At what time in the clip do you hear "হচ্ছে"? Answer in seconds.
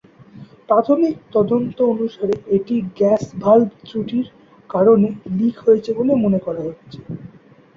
6.67-6.99